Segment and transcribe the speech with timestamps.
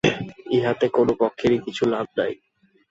[0.51, 2.33] ইহাতে কোন পক্ষেরই কিছু লাভ নাই।